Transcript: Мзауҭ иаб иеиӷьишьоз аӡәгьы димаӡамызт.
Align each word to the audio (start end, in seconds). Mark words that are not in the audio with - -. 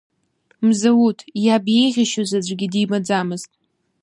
Мзауҭ 0.67 1.19
иаб 1.45 1.65
иеиӷьишьоз 1.69 2.31
аӡәгьы 2.37 2.67
димаӡамызт. 2.71 3.51